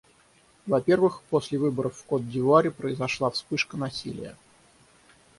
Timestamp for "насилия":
3.77-4.35